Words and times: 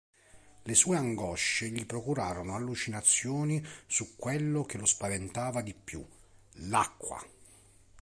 Le 0.63 0.73
sue 0.73 0.97
angosce 0.97 1.67
gli 1.69 1.85
procurano 1.85 2.55
allucinazioni 2.55 3.63
su 3.85 4.15
quello 4.15 4.63
che 4.63 4.79
lo 4.79 4.87
spaventa 4.87 5.61
di 5.61 5.75
più: 5.75 6.03
l'acqua. 6.53 7.23